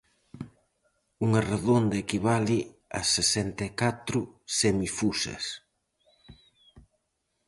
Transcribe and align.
Unha 1.25 1.41
redonda 1.51 1.95
equivale 2.05 2.57
a 2.99 3.01
sesenta 3.15 3.61
e 3.69 3.71
catro 3.81 4.19
semifusas. 4.57 5.45